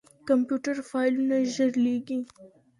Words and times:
کمپيوټر 0.27 0.75
فايلونه 0.89 1.35
ژر 1.53 1.71
لېږي. 1.85 2.19